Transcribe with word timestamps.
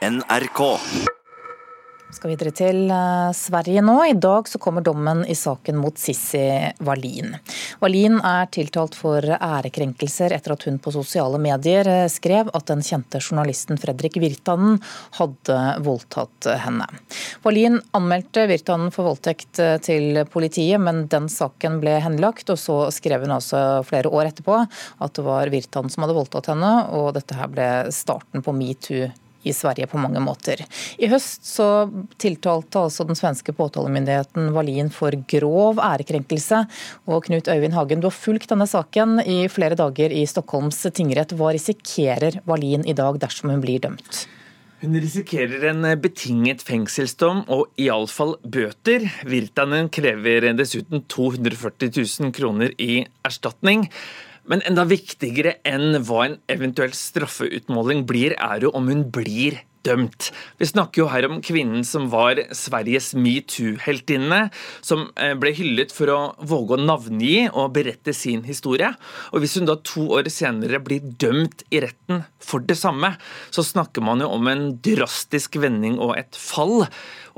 NRK. 0.00 0.60
Skal 2.10 2.30
videre 2.32 2.50
til 2.56 2.86
eh, 2.88 3.32
Sverige 3.36 3.82
nå. 3.84 3.98
I 4.08 4.14
dag 4.16 4.48
så 4.48 4.56
kommer 4.58 4.80
dommen 4.80 5.26
i 5.28 5.36
saken 5.36 5.76
mot 5.76 6.00
Sissi 6.00 6.40
Wallin. 6.88 7.36
Wallin 7.84 8.16
er 8.24 8.48
tiltalt 8.48 8.96
for 8.96 9.20
ærekrenkelser 9.20 10.32
etter 10.32 10.56
at 10.56 10.64
hun 10.64 10.80
på 10.80 10.94
sosiale 10.96 11.36
medier 11.44 11.92
eh, 11.92 12.06
skrev 12.08 12.48
at 12.56 12.66
den 12.72 12.80
kjente 12.80 13.20
journalisten 13.20 13.76
Fredrik 13.82 14.16
Virtanen 14.24 14.80
hadde 15.20 15.60
voldtatt 15.84 16.48
henne. 16.64 16.88
Wallin 17.44 17.76
anmeldte 17.92 18.48
Virtanen 18.48 18.88
for 18.96 19.12
voldtekt 19.12 19.60
eh, 19.60 19.76
til 19.84 20.24
politiet, 20.32 20.80
men 20.80 21.10
den 21.12 21.28
saken 21.28 21.76
ble 21.84 22.00
henlagt. 22.00 22.48
Og 22.48 22.64
så 22.64 22.82
skrev 22.96 23.28
hun 23.28 23.36
altså 23.36 23.82
flere 23.84 24.08
år 24.08 24.32
etterpå 24.32 24.62
at 24.64 25.12
det 25.12 25.28
var 25.28 25.52
Virtanen 25.52 25.92
som 25.92 26.08
hadde 26.08 26.22
voldtatt 26.24 26.54
henne, 26.54 26.76
og 26.88 27.12
dette 27.20 27.36
her 27.36 27.52
ble 27.52 27.74
starten 27.92 28.40
på 28.40 28.56
metoo 28.56 29.10
i 29.42 29.54
Sverige 29.56 29.88
på 29.90 30.00
mange 30.00 30.22
måter. 30.22 30.62
I 30.98 31.10
høst 31.10 31.46
så 31.48 31.68
tiltalte 32.20 32.82
altså 32.84 33.06
den 33.08 33.18
svenske 33.18 33.54
påtalemyndigheten 33.56 34.50
Wallin 34.56 34.90
for 34.94 35.14
grov 35.30 35.80
ærekrenkelse. 35.84 36.64
Og 37.10 37.28
Knut 37.28 37.48
Øyvind 37.48 37.76
Hagen, 37.76 38.02
du 38.02 38.10
har 38.10 38.16
fulgt 38.16 38.50
denne 38.52 38.68
saken 38.70 39.20
i 39.24 39.44
flere 39.52 39.78
dager 39.78 40.12
i 40.12 40.26
Stockholms 40.28 40.82
tingrett. 40.94 41.34
Hva 41.36 41.54
risikerer 41.56 42.42
Wallin 42.48 42.86
i 42.88 42.96
dag 42.96 43.20
dersom 43.22 43.54
hun 43.54 43.64
blir 43.64 43.82
dømt? 43.82 44.26
Hun 44.80 44.96
risikerer 44.96 45.66
en 45.68 45.84
betinget 46.00 46.62
fengselsdom 46.64 47.42
og 47.52 47.66
iallfall 47.80 48.38
bøter. 48.40 49.04
Virtanen 49.28 49.90
krever 49.92 50.46
dessuten 50.56 51.04
240 51.04 51.90
000 51.98 52.32
kroner 52.32 52.72
i 52.80 53.02
erstatning. 53.28 53.84
Men 54.50 54.64
enda 54.66 54.82
viktigere 54.90 55.58
enn 55.68 56.00
hva 56.08 56.24
en 56.26 56.38
eventuell 56.50 56.94
straffeutmåling 56.96 58.02
blir, 58.08 58.34
er 58.34 58.66
jo 58.66 58.72
om 58.74 58.88
hun 58.90 59.04
blir 59.14 59.60
dømt. 59.86 60.30
Vi 60.60 60.68
snakker 60.68 61.02
jo 61.02 61.08
her 61.12 61.26
om 61.28 61.40
kvinnen 61.44 61.84
som 61.86 62.08
var 62.12 62.40
Sveriges 62.56 63.12
metoo-heltinne, 63.16 64.42
som 64.84 65.08
eh, 65.16 65.34
ble 65.40 65.54
hyllet 65.56 65.94
for 65.94 66.12
å 66.12 66.18
våge 66.40 66.76
å 66.76 66.82
navngi 66.82 67.48
og 67.50 67.72
berette 67.76 68.14
sin 68.16 68.44
historie. 68.48 68.92
Og 69.32 69.44
Hvis 69.44 69.58
hun 69.58 69.68
da 69.68 69.78
to 69.84 70.06
år 70.18 70.30
senere 70.32 70.82
blir 70.84 71.04
dømt 71.20 71.64
i 71.70 71.82
retten 71.84 72.24
for 72.40 72.64
det 72.64 72.78
samme, 72.80 73.14
så 73.54 73.64
snakker 73.66 74.04
man 74.04 74.22
jo 74.24 74.30
om 74.34 74.50
en 74.50 74.68
drastisk 74.84 75.60
vending 75.60 75.98
og 76.00 76.16
et 76.18 76.38
fall. 76.38 76.86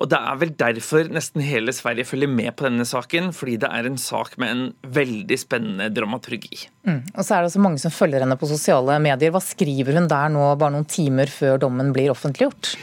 Og 0.00 0.08
Det 0.10 0.18
er 0.18 0.38
vel 0.40 0.52
derfor 0.58 1.10
nesten 1.12 1.44
hele 1.44 1.72
Sverige 1.74 2.08
følger 2.08 2.30
med 2.30 2.54
på 2.56 2.66
denne 2.66 2.86
saken, 2.88 3.30
fordi 3.36 3.58
det 3.62 3.70
er 3.70 3.86
en 3.86 3.98
sak 4.00 4.34
med 4.40 4.50
en 4.50 4.64
veldig 4.82 5.38
spennende 5.38 5.90
dramaturgi. 5.94 6.66
Mm. 6.88 7.02
Og 7.14 7.20
så 7.22 7.36
er 7.36 7.42
det 7.42 7.52
også 7.52 7.62
mange 7.62 7.78
som 7.82 7.94
følger 7.94 8.24
henne 8.24 8.38
på 8.40 8.48
sosiale 8.50 8.96
medier. 9.02 9.30
Hva 9.34 9.42
skriver 9.44 10.00
hun 10.00 10.08
der 10.10 10.32
nå, 10.32 10.48
bare 10.58 10.74
noen 10.74 10.88
timer 10.90 11.30
før 11.30 11.60
dommen 11.62 11.92
blir 11.94 12.10
offentliggjort? 12.32 12.76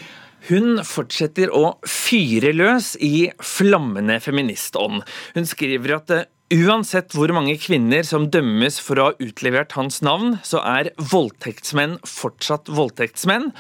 Hun 0.50 0.80
fortsetter 0.88 1.52
å 1.53 1.78
fyre 1.86 2.53
løs 2.55 2.95
i 3.03 3.30
flammende 3.44 4.19
feministånd. 4.23 5.03
Hun 5.36 5.50
skriver 5.50 6.00
at 6.00 6.19
Uansett 6.50 7.14
hvor 7.14 7.30
mange 7.30 7.53
kvinner 7.61 8.02
som 8.02 8.23
dømmes 8.33 8.80
for 8.81 8.97
å 8.97 9.03
ha 9.11 9.17
utlevert 9.22 9.75
hans 9.77 10.00
navn, 10.02 10.39
så 10.42 10.58
er 10.66 10.88
voldtektsmenn 11.11 12.00
fortsatt 12.09 12.72
voldtektsmenn. 12.73 13.52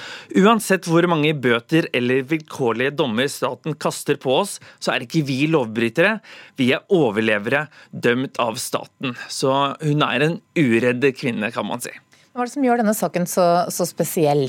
Uansett 0.41 0.89
hvor 0.89 1.05
mange 1.05 1.35
bøter 1.37 1.85
eller 1.93 2.25
vilkårlige 2.31 2.95
dommer 2.97 3.29
staten 3.29 3.77
kaster 3.77 4.17
på 4.17 4.39
oss, 4.39 4.55
så 4.81 4.95
er 4.95 5.05
ikke 5.05 5.21
vi 5.27 5.43
lovbrytere. 5.53 6.15
Vi 6.57 6.71
er 6.73 6.89
overlevere 6.89 7.67
dømt 7.93 8.41
av 8.41 8.57
staten. 8.57 9.13
Så 9.29 9.53
hun 9.85 10.01
er 10.09 10.25
en 10.25 10.39
uredd 10.57 11.05
kvinne, 11.13 11.53
kan 11.53 11.69
man 11.69 11.85
si. 11.85 11.93
Hva 12.33 12.41
er 12.41 12.49
det 12.49 12.55
som 12.57 12.65
gjør 12.65 12.81
denne 12.81 12.97
saken 12.97 13.29
så, 13.29 13.45
så 13.69 13.85
spesiell? 13.85 14.47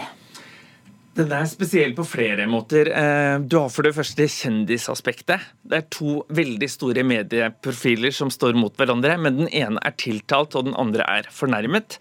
Den 1.19 1.33
er 1.35 1.47
spesiell 1.51 1.91
på 1.97 2.05
flere 2.07 2.45
måter. 2.47 2.87
Eh, 2.95 3.37
du 3.43 3.57
har 3.59 3.71
for 3.75 3.87
det 3.87 3.97
første 3.97 4.29
kjendisaspektet. 4.31 5.43
Det 5.67 5.81
er 5.81 5.89
to 5.91 6.21
veldig 6.31 6.69
store 6.71 7.03
medieprofiler 7.03 8.15
som 8.15 8.31
står 8.31 8.55
mot 8.55 8.77
hverandre, 8.79 9.17
men 9.19 9.41
den 9.41 9.51
ene 9.51 9.83
er 9.83 9.97
tiltalt, 9.99 10.55
og 10.55 10.69
den 10.69 10.77
andre 10.79 11.07
er 11.11 11.27
fornærmet. 11.35 11.99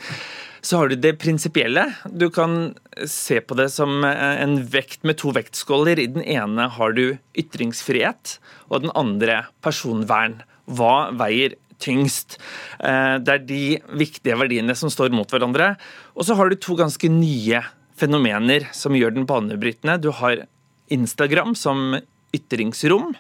Så 0.61 0.77
har 0.77 0.91
du 0.91 0.95
det 0.99 1.15
prinsipielle. 1.23 1.87
Du 2.05 2.27
kan 2.29 2.75
se 3.09 3.39
på 3.41 3.57
det 3.57 3.71
som 3.73 4.05
eh, 4.05 4.43
en 4.43 4.59
vekt 4.69 5.01
med 5.07 5.17
to 5.23 5.33
vektskåler. 5.33 5.97
I 5.97 6.11
den 6.13 6.23
ene 6.23 6.69
har 6.77 6.93
du 6.93 7.17
ytringsfrihet, 7.33 8.37
og 8.69 8.85
den 8.85 8.93
andre 8.99 9.41
personvern. 9.65 10.43
Hva 10.69 11.09
veier 11.17 11.57
tyngst? 11.81 12.37
Eh, 12.77 13.17
det 13.25 13.35
er 13.39 13.49
de 13.49 13.63
viktige 13.97 14.37
verdiene 14.37 14.77
som 14.77 14.93
står 14.93 15.09
mot 15.17 15.33
hverandre. 15.33 15.73
Og 16.13 16.29
så 16.29 16.37
har 16.37 16.53
du 16.53 16.59
to 16.61 16.77
ganske 16.77 17.09
nye 17.09 17.65
fenomener 17.99 18.69
som 18.75 18.95
gjør 18.97 19.15
den 19.15 19.27
banebrytende. 19.29 19.99
Du 20.01 20.11
har 20.15 20.45
Instagram 20.93 21.55
som 21.57 21.99
ytringsrom, 22.35 23.13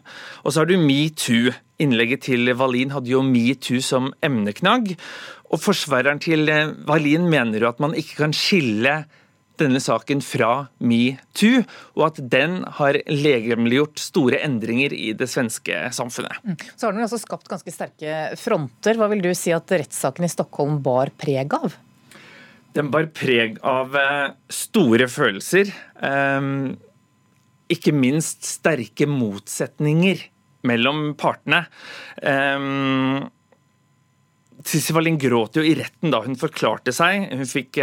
og 0.43 0.53
så 0.53 0.61
har 0.61 0.69
du 0.69 0.77
metoo. 0.81 1.53
Innlegget 1.79 2.25
til 2.27 2.51
Wallin 2.59 2.91
hadde 2.93 3.13
jo 3.13 3.23
metoo 3.25 3.79
som 3.83 4.11
emneknagg. 4.25 4.93
Og 5.49 5.61
forsvareren 5.63 6.21
til 6.21 6.49
Wallin 6.89 7.25
mener 7.31 7.63
jo 7.63 7.71
at 7.71 7.79
man 7.81 7.95
ikke 7.97 8.19
kan 8.19 8.35
skille 8.35 8.99
denne 9.59 9.81
saken 9.83 10.21
fra 10.23 10.51
metoo, 10.79 11.63
og 11.97 12.05
at 12.09 12.21
den 12.31 12.61
har 12.77 12.99
legemliggjort 13.09 13.99
store 13.99 14.39
endringer 14.45 14.95
i 14.95 15.11
det 15.17 15.27
svenske 15.31 15.81
samfunnet. 15.95 16.39
Mm. 16.45 16.57
Så 16.75 16.87
har 16.87 16.95
den 16.95 17.03
også 17.03 17.19
skapt 17.21 17.49
ganske 17.51 17.73
sterke 17.73 18.15
fronter. 18.39 18.99
Hva 18.99 19.09
vil 19.11 19.23
du 19.25 19.31
si 19.35 19.53
at 19.55 19.75
rettssaken 19.75 20.27
i 20.27 20.31
Stockholm 20.31 20.79
bar 20.85 21.11
preg 21.19 21.55
av? 21.59 21.75
Den 22.75 22.91
bar 22.93 23.09
preg 23.15 23.57
av 23.65 23.95
eh, 23.97 24.27
store 24.53 25.09
følelser. 25.09 25.71
Eh, 26.05 26.51
ikke 27.73 27.93
minst 27.95 28.45
sterke 28.47 29.07
motsetninger 29.09 30.21
mellom 30.69 31.13
partene. 31.19 31.63
Eh, 32.21 33.25
Sissy 34.69 34.93
Wallin 34.93 35.17
gråt 35.17 35.55
jo 35.55 35.63
i 35.63 35.73
retten 35.79 36.11
da 36.13 36.19
hun 36.25 36.37
forklarte 36.37 36.93
seg. 36.93 37.29
Hun 37.31 37.47
fikk 37.47 37.79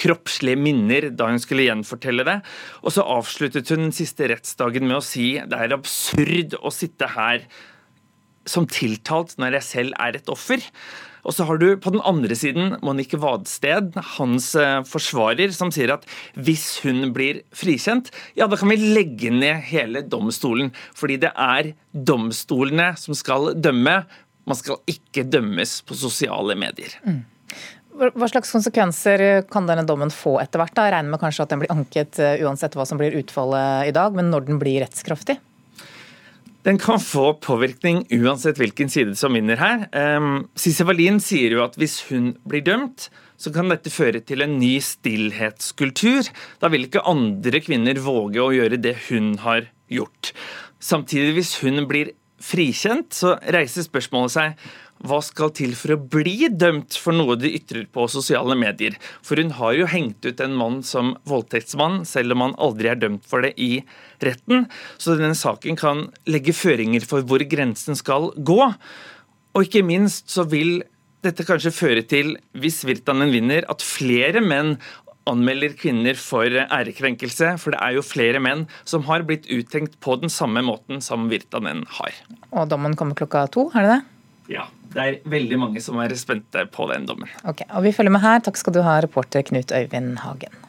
kroppslige 0.00 0.58
minner 0.58 1.10
da 1.12 1.28
hun 1.28 1.40
skulle 1.42 1.66
gjenfortelle 1.68 2.24
det. 2.26 2.38
Og 2.82 2.94
så 2.96 3.04
avsluttet 3.04 3.68
hun 3.70 3.86
den 3.86 3.94
siste 3.94 4.30
rettsdagen 4.32 4.88
med 4.88 4.96
å 4.98 5.04
si 5.04 5.34
det 5.36 5.60
er 5.60 5.76
absurd 5.76 6.56
å 6.56 6.72
sitte 6.72 7.12
her 7.12 7.44
som 8.48 8.68
tiltalt 8.70 9.36
når 9.40 9.58
jeg 9.58 9.68
selv 9.70 10.00
er 10.02 10.18
et 10.18 10.32
offer. 10.32 10.64
Og 11.26 11.34
så 11.34 11.46
har 11.48 11.58
du 11.58 11.66
på 11.82 11.90
den 11.90 12.02
andre 12.06 12.36
siden 12.38 12.76
Monique 12.86 13.18
Vadsted, 13.18 13.96
hans 14.16 14.52
eh, 14.58 14.78
forsvarer, 14.86 15.50
som 15.54 15.72
sier 15.74 15.96
at 15.96 16.06
hvis 16.38 16.68
hun 16.84 17.10
blir 17.16 17.42
frikjent, 17.56 18.12
ja, 18.38 18.46
da 18.46 18.58
kan 18.58 18.70
vi 18.70 18.78
legge 18.78 19.32
ned 19.34 19.64
hele 19.72 20.04
domstolen. 20.06 20.70
Fordi 20.94 21.18
det 21.26 21.32
er 21.34 21.72
domstolene 21.90 22.92
som 23.00 23.18
skal 23.18 23.56
dømme. 23.58 24.04
Man 24.46 24.58
skal 24.58 24.78
ikke 24.90 25.26
dømmes 25.26 25.80
på 25.86 25.98
sosiale 25.98 26.54
medier. 26.58 26.94
Mm. 27.02 27.24
Hva 27.96 28.28
slags 28.28 28.52
konsekvenser 28.52 29.22
kan 29.48 29.66
denne 29.66 29.86
dommen 29.88 30.12
få 30.12 30.36
etter 30.42 30.60
hvert? 30.60 30.76
Jeg 30.76 30.92
regner 30.92 31.10
med 31.10 31.22
kanskje 31.22 31.46
at 31.46 31.52
den 31.52 31.62
blir 31.62 31.72
anket 31.72 32.20
eh, 32.22 32.38
uansett 32.44 32.76
hva 32.76 32.86
som 32.86 33.00
blir 33.00 33.16
utfallet 33.18 33.90
i 33.90 33.94
dag, 33.96 34.14
men 34.14 34.30
når 34.30 34.46
den 34.50 34.62
blir 34.62 34.82
rettskraftig? 34.84 35.40
Den 36.66 36.80
kan 36.82 36.98
få 36.98 37.28
påvirkning 37.38 38.00
uansett 38.10 38.58
hvilken 38.58 38.90
side 38.90 39.14
som 39.14 39.36
vinner 39.38 39.60
her. 39.60 39.84
Sisse 40.58 40.82
Wallin 40.88 41.20
sier 41.22 41.54
jo 41.54 41.62
at 41.62 41.76
hvis 41.78 42.00
hun 42.08 42.32
blir 42.42 42.64
dømt, 42.66 43.06
så 43.38 43.52
kan 43.54 43.70
dette 43.70 43.92
føre 43.94 44.18
til 44.26 44.42
en 44.42 44.56
ny 44.58 44.72
stillhetskultur. 44.82 46.26
Da 46.58 46.70
vil 46.72 46.88
ikke 46.88 47.04
andre 47.06 47.60
kvinner 47.62 48.00
våge 48.02 48.42
å 48.42 48.50
gjøre 48.56 48.80
det 48.82 48.96
hun 49.06 49.36
har 49.44 49.68
gjort. 49.92 50.32
Samtidig, 50.82 51.36
hvis 51.36 51.54
hun 51.62 51.84
blir 51.86 52.10
frikjent, 52.42 53.14
så 53.14 53.36
reiser 53.54 53.86
spørsmålet 53.86 54.34
seg 54.34 54.66
hva 55.04 55.18
skal 55.24 55.52
til 55.56 55.74
for 55.76 55.94
å 55.94 56.00
bli 56.00 56.48
dømt 56.48 56.96
for 57.00 57.16
noe 57.16 57.36
de 57.38 57.50
ytrer 57.58 57.84
på 57.92 58.06
sosiale 58.10 58.56
medier? 58.58 58.96
For 59.24 59.40
hun 59.40 59.52
har 59.58 59.76
jo 59.76 59.90
hengt 59.92 60.24
ut 60.24 60.40
en 60.40 60.56
mann 60.56 60.80
som 60.86 61.14
voldtektsmann, 61.28 62.04
selv 62.08 62.36
om 62.36 62.46
han 62.46 62.56
aldri 62.62 62.90
er 62.92 63.00
dømt 63.00 63.26
for 63.28 63.44
det 63.44 63.52
i 63.60 63.82
retten. 64.24 64.66
Så 64.96 65.18
denne 65.18 65.36
saken 65.36 65.78
kan 65.78 66.06
legge 66.28 66.56
føringer 66.56 67.04
for 67.06 67.26
hvor 67.26 67.44
grensen 67.44 67.98
skal 67.98 68.32
gå. 68.36 68.60
Og 69.56 69.66
ikke 69.68 69.84
minst 69.86 70.32
så 70.32 70.46
vil 70.48 70.80
dette 71.24 71.46
kanskje 71.48 71.74
føre 71.74 72.04
til, 72.06 72.36
hvis 72.56 72.84
Virtanen 72.86 73.32
vinner, 73.34 73.66
at 73.72 73.84
flere 73.84 74.42
menn 74.44 74.76
anmelder 75.26 75.72
kvinner 75.74 76.18
for 76.20 76.46
ærekrenkelse, 76.46 77.56
for 77.58 77.74
det 77.74 77.80
er 77.82 77.96
jo 77.96 78.04
flere 78.06 78.40
menn 78.42 78.66
som 78.86 79.06
har 79.08 79.26
blitt 79.26 79.48
uttenkt 79.50 79.98
på 80.04 80.18
den 80.22 80.30
samme 80.32 80.62
måten 80.62 81.02
som 81.02 81.26
Virtanen 81.32 81.82
har. 81.98 82.20
Og 82.52 82.68
dommen 82.70 82.94
kommer 82.98 83.18
klokka 83.18 83.48
to, 83.50 83.68
er 83.74 83.86
det 83.86 83.96
det? 83.96 84.02
Ja. 84.52 84.68
Det 84.96 85.02
er 85.02 85.16
veldig 85.28 85.58
mange 85.60 85.80
som 85.84 85.98
er 86.00 86.14
spente 86.16 86.62
på 86.72 86.86
den 86.88 87.04
dommen. 87.08 87.28
Ok, 87.44 87.66
og 87.68 87.82
Vi 87.84 87.92
følger 87.92 88.14
med 88.14 88.24
her. 88.24 88.40
Takk 88.40 88.56
skal 88.56 88.76
du 88.76 88.80
ha, 88.86 89.00
reporter 89.04 89.44
Knut 89.44 89.74
Øyvind 89.74 90.22
Hagen. 90.22 90.62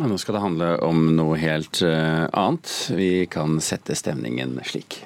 Nå 0.00 0.16
skal 0.16 0.34
det 0.36 0.40
handle 0.40 0.68
om 0.84 1.10
noe 1.12 1.36
helt 1.36 1.82
eh, 1.84 2.24
annet. 2.32 2.72
Vi 2.96 3.26
kan 3.28 3.58
sette 3.60 3.96
stemningen 3.98 4.56
slik. 4.64 5.02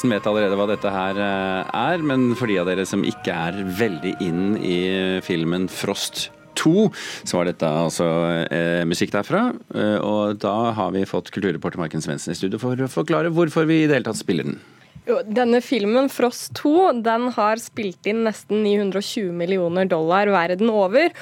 Svendsen 0.00 0.16
vet 0.16 0.26
allerede 0.30 0.56
hva 0.56 0.64
dette 0.70 0.90
her 0.90 1.18
eh, 1.20 1.72
er, 1.76 2.00
men 2.00 2.30
for 2.32 2.48
de 2.48 2.56
av 2.56 2.68
dere 2.70 2.86
som 2.88 3.02
ikke 3.04 3.34
er 3.36 3.58
veldig 3.76 4.14
inn 4.24 4.54
i 4.56 5.20
filmen 5.20 5.66
Frost 5.68 6.30
2, 6.56 6.86
så 7.28 7.36
var 7.36 7.50
dette 7.50 7.68
altså 7.68 8.06
eh, 8.48 8.80
musikk 8.88 9.12
derfra. 9.12 9.50
Eh, 9.74 9.98
og 10.00 10.40
da 10.40 10.72
har 10.78 10.94
vi 10.96 11.04
fått 11.04 11.28
kulturreporter 11.34 11.82
Marken 11.82 12.00
Svendsen 12.00 12.32
i 12.32 12.38
studio 12.38 12.62
for 12.62 12.80
å 12.80 12.88
forklare 12.88 13.28
hvorfor 13.28 13.68
vi 13.68 13.82
i 13.82 13.90
det 13.90 13.98
hele 13.98 14.08
tatt 14.08 14.22
spiller 14.22 14.48
den. 14.48 14.56
Jo, 15.04 15.20
denne 15.28 15.60
filmen, 15.64 16.08
Frost 16.08 16.54
2, 16.62 16.74
den 17.04 17.28
har 17.36 17.60
spilt 17.60 18.08
inn 18.08 18.24
nesten 18.24 18.64
920 18.64 19.36
millioner 19.36 19.88
dollar 19.90 20.32
verden 20.32 20.72
over. 20.72 21.12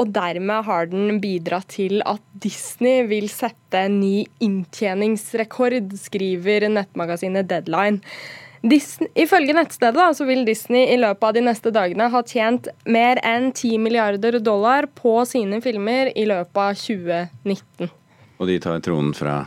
Og 0.00 0.12
dermed 0.14 0.64
har 0.64 0.88
den 0.88 1.18
bidratt 1.20 1.74
til 1.76 2.00
at 2.08 2.22
Disney 2.40 3.04
vil 3.10 3.28
sette 3.28 3.84
en 3.84 3.98
ny 4.00 4.24
inntjeningsrekord, 4.40 5.92
skriver 6.00 6.70
nettmagasinet 6.72 7.50
Deadline. 7.50 8.00
Disney, 8.60 9.08
ifølge 9.16 9.54
nettstedet 9.56 9.96
da, 9.96 10.10
så 10.12 10.26
vil 10.28 10.44
Disney 10.44 10.90
i 10.92 10.98
løpet 11.00 11.24
av 11.24 11.36
de 11.36 11.44
neste 11.44 11.72
dagene 11.72 12.10
ha 12.12 12.20
tjent 12.28 12.68
mer 12.84 13.20
enn 13.24 13.48
10 13.54 13.80
milliarder 13.80 14.36
dollar 14.44 14.88
på 14.96 15.14
sine 15.28 15.62
filmer 15.64 16.12
i 16.12 16.26
løpet 16.28 16.60
av 16.60 16.76
2019. 16.76 17.88
Og 18.40 18.48
de 18.48 18.58
tar 18.60 18.84
tronen 18.84 19.16
fra 19.16 19.38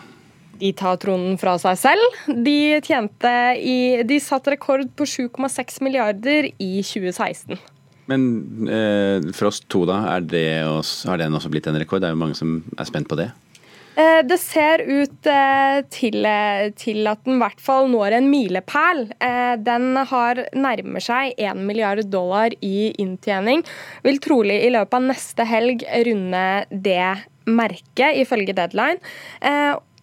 De 0.61 0.69
tar 0.77 0.97
tronen 1.01 1.37
fra 1.41 1.57
seg 1.61 1.77
selv. 1.81 2.17
De, 2.29 2.79
tjente 2.85 3.33
i, 3.57 4.01
de 4.05 4.19
satte 4.21 4.53
rekord 4.53 4.85
på 4.97 5.05
7,6 5.09 5.81
milliarder 5.85 6.49
i 6.61 6.73
2016. 6.85 7.57
Men 8.11 8.67
eh, 8.67 9.31
Frost 9.35 9.69
2, 9.71 9.85
da, 9.89 10.01
er 10.15 10.27
det 10.27 10.47
også, 10.67 11.11
har 11.11 11.21
den 11.21 11.37
også 11.37 11.51
blitt 11.53 11.69
en 11.71 11.79
rekord? 11.79 12.03
Det 12.03 12.11
er 12.11 12.17
jo 12.17 12.23
mange 12.23 12.37
som 12.37 12.59
er 12.77 12.89
spent 12.89 13.09
på 13.11 13.19
det? 13.19 13.31
Eh, 13.93 14.21
det 14.25 14.39
ser 14.41 14.81
ut 14.87 15.27
eh, 15.29 15.79
til, 15.93 16.25
eh, 16.25 16.71
til, 16.77 17.05
at 17.09 17.21
den 17.27 17.37
i 17.37 17.43
hvert 17.43 17.61
fall 17.61 17.91
når 17.91 18.17
en 18.17 18.29
milepæl. 18.31 19.05
Den 19.61 19.93
har 20.09 20.41
nærmer 20.57 21.03
seg 21.03 21.37
1 21.37 21.61
milliard 21.61 22.01
dollar 22.09 22.55
i 22.65 22.89
inntjening. 23.01 23.61
Vil 24.05 24.21
trolig 24.23 24.63
i 24.63 24.73
løpet 24.73 24.97
av 24.97 25.07
neste 25.11 25.45
helg 25.47 25.85
runde 26.07 26.45
det 26.71 27.09
merket, 27.43 28.17
ifølge 28.23 28.55
Deadline. 28.55 28.97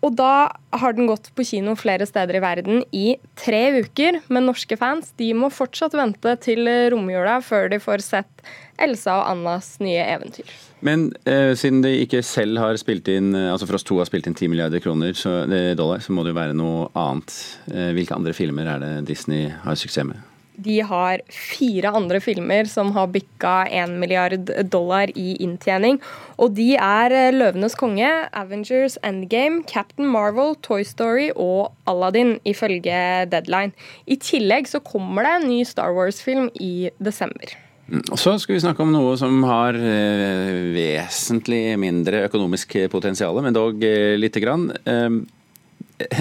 Og 0.01 0.15
da 0.17 0.49
har 0.81 0.95
den 0.97 1.09
gått 1.11 1.29
på 1.37 1.45
kino 1.45 1.75
flere 1.77 2.07
steder 2.09 2.39
i 2.39 2.43
verden 2.43 2.83
i 2.97 3.19
tre 3.37 3.83
uker. 3.83 4.23
Men 4.33 4.49
norske 4.49 4.79
fans 4.81 5.13
de 5.21 5.29
må 5.37 5.51
fortsatt 5.53 5.97
vente 5.99 6.35
til 6.41 6.71
romjula 6.95 7.39
før 7.45 7.69
de 7.73 7.81
får 7.83 8.05
sett 8.07 8.45
Elsa 8.81 9.19
og 9.21 9.29
Annas 9.35 9.75
nye 9.85 10.01
eventyr. 10.01 10.49
Men 10.81 11.11
eh, 11.29 11.53
siden 11.59 11.83
de 11.85 11.93
ikke 12.07 12.23
selv 12.25 12.63
har 12.63 12.79
spilt 12.81 13.11
inn, 13.13 13.35
altså 13.37 13.69
for 13.69 13.77
oss 13.77 13.85
to 13.85 13.99
har 14.01 14.09
spilt 14.09 14.31
inn 14.31 14.39
10 14.39 14.49
milliarder 14.49 14.81
kroner, 14.81 15.13
så, 15.13 15.43
dollar, 15.77 16.01
så 16.01 16.17
må 16.17 16.25
det 16.25 16.33
jo 16.33 16.41
være 16.41 16.57
noe 16.57 16.89
annet. 16.97 17.37
Eh, 17.69 17.93
hvilke 17.97 18.17
andre 18.17 18.33
filmer 18.37 18.73
er 18.73 18.81
det 18.81 18.93
Disney 19.13 19.51
har 19.67 19.77
suksess 19.77 20.09
med? 20.09 20.30
De 20.65 20.81
har 20.85 21.23
fire 21.33 21.93
andre 21.97 22.21
filmer 22.23 22.69
som 22.69 22.93
har 22.97 23.11
bikka 23.13 23.55
1 23.67 23.97
milliard 24.01 24.51
dollar 24.71 25.11
i 25.19 25.35
inntjening. 25.45 26.01
Og 26.41 26.55
de 26.57 26.75
er 26.77 27.15
eh, 27.17 27.33
'Løvenes 27.33 27.77
konge', 27.79 28.29
'Avengers 28.33 28.99
Endgame', 29.05 29.65
'Captain 29.67 30.07
Marvel', 30.07 30.57
'Toy 30.63 30.85
Story' 30.85 31.33
og 31.37 31.73
'Aladdin', 31.87 32.39
ifølge 32.45 33.27
Deadline. 33.31 33.73
I 34.07 34.17
tillegg 34.17 34.69
så 34.69 34.81
kommer 34.81 35.25
det 35.25 35.35
en 35.37 35.49
ny 35.49 35.65
Star 35.65 35.93
Wars-film 35.93 36.51
i 36.61 36.91
desember. 37.03 37.57
Mm, 37.91 38.17
Så 38.17 38.39
skal 38.39 38.55
vi 38.55 38.61
snakke 38.61 38.83
om 38.83 38.93
noe 38.93 39.17
som 39.17 39.43
har 39.43 39.75
eh, 39.75 40.73
vesentlig 40.77 41.79
mindre 41.79 42.27
økonomisk 42.29 42.77
potensial, 42.91 43.43
men 43.43 43.55
dog 43.55 43.83
eh, 43.83 44.17
lite 44.17 44.41
grann. 44.41 44.71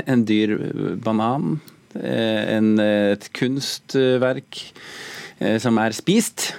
En 0.06 0.26
dyr 0.28 0.58
banan 1.00 1.60
en, 2.00 2.74
et 2.80 3.30
kunstverk 3.36 4.64
eh, 5.40 5.60
som 5.62 5.80
er 5.82 5.96
spist. 5.98 6.52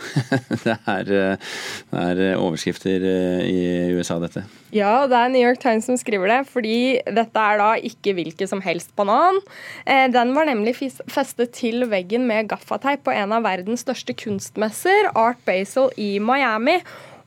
det, 0.64 0.74
er, 0.88 1.10
eh, 1.12 1.50
det 1.90 2.00
er, 2.00 2.38
overskrifter 2.40 3.04
i 3.44 3.58
USA, 3.92 4.16
dette. 4.22 4.46
Ja, 4.72 5.04
det 5.10 5.18
er 5.18 5.32
New 5.32 5.42
York 5.44 5.60
Times 5.60 5.88
som 5.90 5.98
skriver 6.00 6.30
det. 6.32 6.38
Fordi 6.48 6.78
dette 7.04 7.44
er 7.44 7.60
da 7.60 7.74
ikke 7.76 8.14
hvilken 8.16 8.48
som 8.48 8.64
helst 8.64 8.94
banan. 8.96 9.42
Den 9.84 10.32
var 10.36 10.48
nemlig 10.48 10.76
festet 11.10 11.52
til 11.58 11.84
veggen 11.90 12.24
med 12.30 12.48
gaffateip 12.52 13.04
på 13.04 13.12
en 13.12 13.36
av 13.36 13.44
verdens 13.44 13.84
største 13.84 14.16
kunstmesser, 14.16 15.12
Art 15.12 15.42
Basel 15.44 15.92
i 16.00 16.14
Miami. 16.22 16.78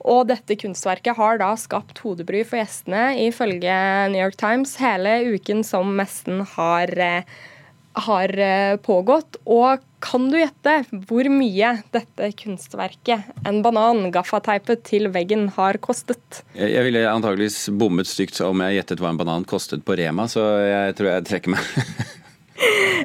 Og 0.04 0.28
dette 0.28 0.58
kunstverket 0.60 1.18
har 1.18 1.40
da 1.40 1.54
skapt 1.60 2.02
hodebry 2.04 2.44
for 2.48 2.60
gjestene, 2.60 3.14
ifølge 3.30 3.78
New 4.12 4.20
York 4.20 4.38
Times, 4.40 4.76
hele 4.82 5.22
uken 5.36 5.64
som 5.68 5.94
messen 5.96 6.44
har, 6.56 6.92
eh, 7.00 7.24
har 8.08 8.34
eh, 8.36 8.76
pågått. 8.84 9.40
Og 9.48 9.84
kan 10.04 10.28
du 10.32 10.36
gjette 10.42 10.74
hvor 11.08 11.30
mye 11.32 11.70
dette 11.96 12.32
kunstverket, 12.42 13.30
en 13.48 13.62
banan, 13.64 14.10
gaffateipet 14.12 14.84
til 14.90 15.08
veggen, 15.14 15.48
har 15.56 15.80
kostet? 15.80 16.44
Jeg 16.58 16.84
ville 16.84 17.06
antageligvis 17.08 17.70
bommet 17.72 18.10
stygt 18.10 18.42
om 18.44 18.66
jeg 18.66 18.82
gjettet 18.82 19.04
hva 19.04 19.14
en 19.14 19.22
banan 19.22 19.48
kostet 19.48 19.86
på 19.88 19.96
Rema, 20.00 20.28
så 20.28 20.44
jeg 20.68 21.00
tror 21.00 21.14
jeg 21.14 21.30
trekker 21.32 21.56
meg. 21.56 22.20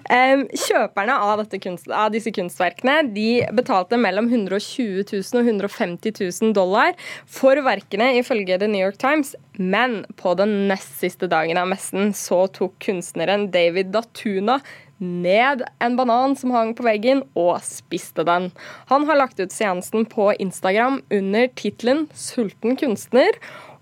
Kjøperne 0.09 1.17
av, 1.21 1.43
kunst, 1.63 1.89
av, 1.91 2.11
disse 2.15 2.33
kunstverkene 2.35 3.01
de 3.15 3.29
betalte 3.57 3.99
mellom 4.01 4.31
120 4.31 5.05
000 5.11 5.41
og 5.41 5.51
150 5.53 6.15
000 6.19 6.57
dollar 6.57 6.95
for 7.27 7.59
verkene, 7.67 8.15
ifølge 8.21 8.59
The 8.59 8.71
New 8.71 8.83
York 8.83 8.99
Times. 9.01 9.35
Men 9.59 10.05
på 10.17 10.35
den 10.39 10.69
nest 10.71 11.01
siste 11.01 11.29
dagen 11.31 11.59
av 11.59 11.71
messen 11.71 12.13
så 12.17 12.47
tok 12.55 12.79
kunstneren 12.85 13.49
David 13.55 13.93
Datuna 13.95 14.61
ned 14.99 15.63
en 15.79 15.97
banan 15.97 16.35
som 16.37 16.51
hang 16.55 16.75
på 16.75 16.87
veggen, 16.87 17.23
og 17.39 17.63
spiste 17.67 18.25
den. 18.27 18.51
Han 18.91 19.07
har 19.07 19.21
lagt 19.21 19.41
ut 19.41 19.55
seansen 19.55 20.07
på 20.11 20.33
Instagram 20.39 21.03
under 21.11 21.49
tittelen 21.55 22.09
'Sulten 22.15 22.79
kunstner'. 22.79 23.39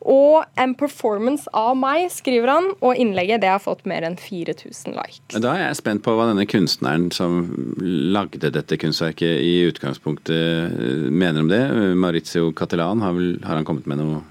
Og 0.06 0.44
en 0.60 0.74
performance 0.78 1.50
av 1.56 1.74
meg, 1.78 2.06
skriver 2.14 2.52
han, 2.52 2.68
og 2.78 3.00
innlegget 3.00 3.42
det 3.42 3.50
har 3.50 3.62
fått 3.62 3.82
mer 3.90 4.06
enn 4.06 4.18
4000 4.20 4.94
likes. 4.94 5.40
Da 5.42 5.56
er 5.56 5.64
jeg 5.66 5.80
spent 5.80 6.04
på 6.06 6.14
hva 6.14 6.28
denne 6.30 6.46
kunstneren 6.46 7.08
som 7.14 7.42
lagde 7.82 8.52
dette 8.54 8.78
kunstverket 8.78 9.42
i 9.42 9.58
utgangspunktet 9.66 10.30
eh, 10.30 11.10
mener 11.10 11.42
om 11.42 11.50
det. 11.50 11.62
Maurizio 11.98 12.52
Catelan, 12.56 13.02
har, 13.02 13.18
vel, 13.18 13.36
har 13.42 13.58
han 13.58 13.66
kommet 13.68 13.90
med 13.90 14.02
noe 14.04 14.24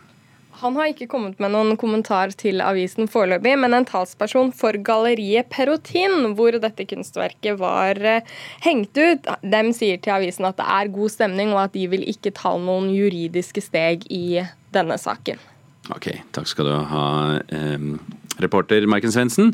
han 0.56 0.78
har 0.80 0.88
ikke 0.88 1.10
kommet 1.12 1.42
med 1.44 1.52
noen 1.52 1.76
kommentar 1.80 2.32
til 2.40 2.62
avisen 2.64 3.10
foreløpig, 3.12 3.58
men 3.60 3.76
en 3.76 3.88
talsperson 3.88 4.54
for 4.56 4.78
galleriet 4.88 5.50
Perotin, 5.52 6.32
hvor 6.38 6.56
dette 6.64 6.88
kunstverket 6.88 7.60
var 7.60 8.00
eh, 8.00 8.36
hengt 8.64 8.96
ut, 8.96 9.28
dem 9.44 9.74
sier 9.76 10.00
til 10.00 10.16
avisen 10.16 10.48
at 10.48 10.60
det 10.62 10.68
er 10.78 10.94
god 10.96 11.12
stemning, 11.12 11.52
og 11.54 11.66
at 11.66 11.76
de 11.76 11.90
vil 11.92 12.08
ikke 12.08 12.34
ta 12.40 12.56
noen 12.56 12.88
juridiske 12.96 13.66
steg 13.66 14.08
i 14.08 14.46
denne 14.76 14.98
saken. 15.02 15.42
Ok, 15.94 16.08
takk 16.34 16.48
skal 16.50 16.66
du 16.66 16.76
ha, 16.90 17.08
eh, 17.54 17.78
reporter 18.42 18.88
Maiken 18.90 19.12
Svendsen. 19.14 19.54